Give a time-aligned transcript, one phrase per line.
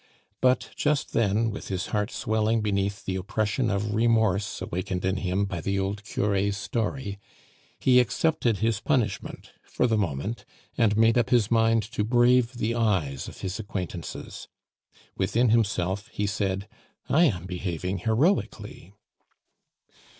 [0.41, 5.45] But just then, with his heart swelling beneath the oppression of remorse awakened in him
[5.45, 7.19] by the old cure's story,
[7.79, 10.43] he accepted his punishment for the moment,
[10.75, 14.47] and made up his mind to brave the eyes of his acquaintances.
[15.15, 16.67] Within himself he said,
[17.07, 18.93] "I am behaving heroically."